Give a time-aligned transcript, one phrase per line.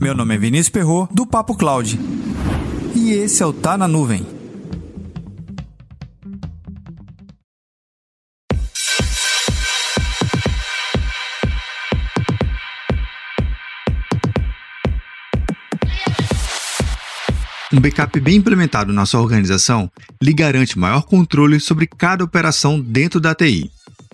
[0.00, 1.98] Meu nome é Vinícius Perro do Papo Cloud.
[2.94, 4.26] E esse é o Tá na Nuvem.
[17.72, 23.20] Um backup bem implementado na sua organização lhe garante maior controle sobre cada operação dentro
[23.20, 23.70] da TI.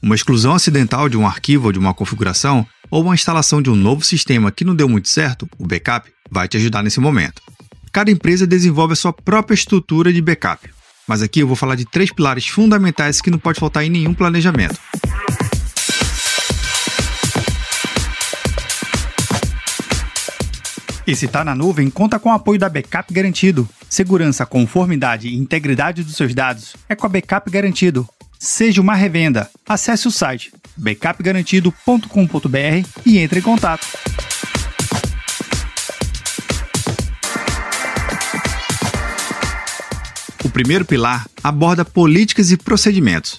[0.00, 3.76] Uma exclusão acidental de um arquivo ou de uma configuração, ou uma instalação de um
[3.76, 7.40] novo sistema que não deu muito certo, o backup vai te ajudar nesse momento.
[7.92, 10.68] Cada empresa desenvolve a sua própria estrutura de backup,
[11.06, 14.14] mas aqui eu vou falar de três pilares fundamentais que não pode faltar em nenhum
[14.14, 14.78] planejamento.
[21.06, 23.68] E se está na nuvem, conta com o apoio da Backup Garantido.
[23.88, 28.08] Segurança, conformidade e integridade dos seus dados é com a Backup Garantido.
[28.42, 29.50] Seja uma revenda.
[29.68, 33.86] Acesse o site backupgarantido.com.br e entre em contato.
[40.42, 43.38] O primeiro pilar aborda políticas e procedimentos.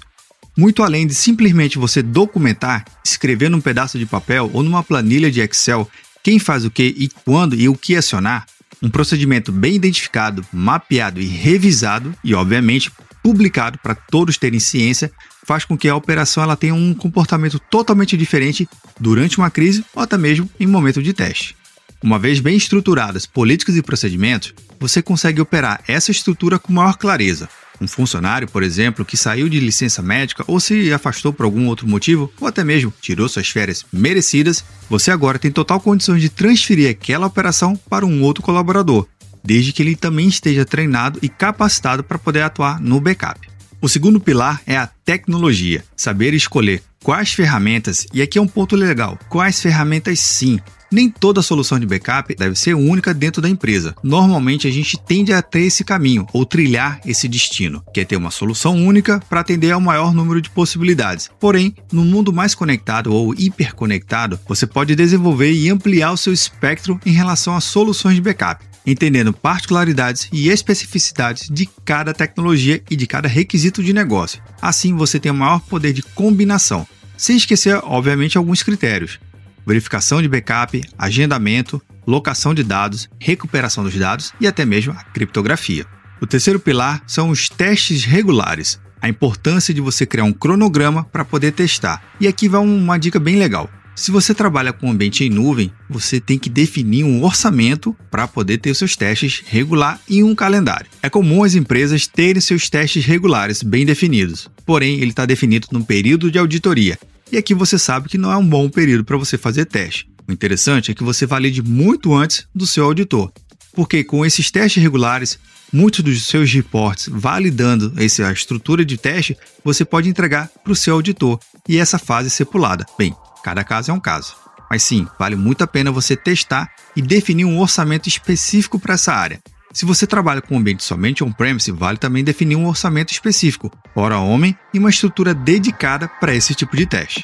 [0.55, 5.41] Muito além de simplesmente você documentar, escrever num pedaço de papel ou numa planilha de
[5.41, 5.89] Excel
[6.21, 8.45] quem faz o que e quando e o que acionar,
[8.83, 12.91] um procedimento bem identificado, mapeado e revisado e, obviamente,
[13.23, 15.11] publicado para todos terem ciência,
[15.45, 18.67] faz com que a operação ela tenha um comportamento totalmente diferente
[19.00, 21.55] durante uma crise ou até mesmo em momento de teste.
[22.03, 27.47] Uma vez bem estruturadas políticas e procedimentos, você consegue operar essa estrutura com maior clareza,
[27.81, 31.88] um funcionário, por exemplo, que saiu de licença médica ou se afastou por algum outro
[31.88, 36.89] motivo, ou até mesmo tirou suas férias merecidas, você agora tem total condições de transferir
[36.89, 39.08] aquela operação para um outro colaborador,
[39.44, 43.39] desde que ele também esteja treinado e capacitado para poder atuar no backup.
[43.81, 48.75] O segundo pilar é a tecnologia, saber escolher quais ferramentas, e aqui é um ponto
[48.75, 50.59] legal, quais ferramentas sim,
[50.92, 53.95] nem toda solução de backup deve ser única dentro da empresa.
[54.03, 58.17] Normalmente a gente tende a ter esse caminho ou trilhar esse destino, que é ter
[58.17, 61.30] uma solução única para atender ao maior número de possibilidades.
[61.39, 66.99] Porém, no mundo mais conectado ou hiperconectado, você pode desenvolver e ampliar o seu espectro
[67.05, 73.08] em relação a soluções de backup entendendo particularidades e especificidades de cada tecnologia e de
[73.08, 74.42] cada requisito de negócio.
[74.61, 76.87] Assim, você tem o maior poder de combinação,
[77.17, 79.20] sem esquecer, obviamente, alguns critérios
[79.65, 85.86] verificação de backup, agendamento, locação de dados, recuperação dos dados e até mesmo a criptografia.
[86.21, 91.25] O terceiro pilar são os testes regulares, a importância de você criar um cronograma para
[91.25, 92.03] poder testar.
[92.20, 93.70] E aqui vai uma dica bem legal.
[94.02, 98.58] Se você trabalha com ambiente em nuvem, você tem que definir um orçamento para poder
[98.58, 100.89] ter os seus testes regular em um calendário.
[101.04, 105.84] É comum as empresas terem seus testes regulares bem definidos, porém ele está definido num
[105.84, 106.98] período de auditoria
[107.32, 110.10] e aqui você sabe que não é um bom período para você fazer teste.
[110.28, 113.32] O interessante é que você valide muito antes do seu auditor,
[113.72, 115.38] porque com esses testes regulares,
[115.72, 120.95] muitos dos seus reportes validando essa estrutura de teste, você pode entregar para o seu
[120.95, 121.39] auditor
[121.70, 122.83] e essa fase ser pulada.
[122.98, 124.35] Bem, cada caso é um caso.
[124.69, 129.13] Mas sim, vale muito a pena você testar e definir um orçamento específico para essa
[129.13, 129.41] área.
[129.74, 134.19] Se você trabalha com um ambiente somente on-premise, vale também definir um orçamento específico, hora
[134.19, 137.24] homem e uma estrutura dedicada para esse tipo de teste.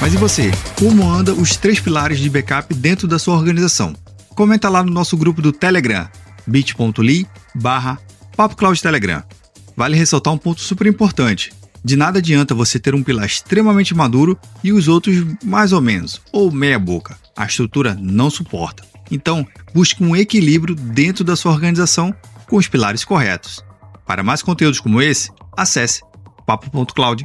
[0.00, 0.50] Mas e você?
[0.76, 3.94] Como anda os três pilares de backup dentro da sua organização?
[4.34, 6.08] Comenta lá no nosso grupo do Telegram,
[6.46, 7.98] bit.ly barra
[8.80, 9.22] Telegram.
[9.76, 11.52] Vale ressaltar um ponto super importante.
[11.84, 16.20] De nada adianta você ter um pilar extremamente maduro e os outros mais ou menos,
[16.32, 17.16] ou meia boca.
[17.36, 18.84] A estrutura não suporta.
[19.10, 22.14] Então, busque um equilíbrio dentro da sua organização
[22.48, 23.64] com os pilares corretos.
[24.06, 26.02] Para mais conteúdos como esse, acesse
[26.46, 27.24] papo.cloud.